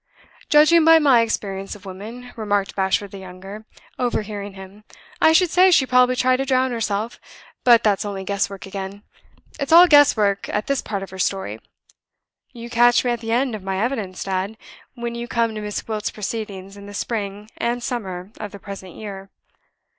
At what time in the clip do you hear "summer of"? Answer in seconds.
17.83-18.51